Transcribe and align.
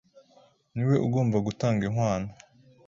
niwe 0.73 0.95
ugomba 1.05 1.37
gutanga 1.47 1.81
inkwano 1.87 2.29